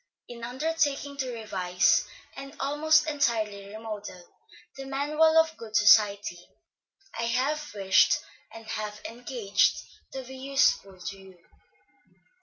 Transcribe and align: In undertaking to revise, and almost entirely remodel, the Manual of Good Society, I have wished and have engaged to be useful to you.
In 0.27 0.43
undertaking 0.43 1.15
to 1.17 1.31
revise, 1.31 2.07
and 2.35 2.55
almost 2.59 3.07
entirely 3.07 3.67
remodel, 3.67 4.23
the 4.75 4.87
Manual 4.87 5.37
of 5.37 5.55
Good 5.57 5.75
Society, 5.75 6.39
I 7.19 7.25
have 7.25 7.71
wished 7.75 8.17
and 8.51 8.65
have 8.65 8.99
engaged 9.05 9.77
to 10.13 10.23
be 10.23 10.37
useful 10.37 10.99
to 10.99 11.17
you. 11.19 11.37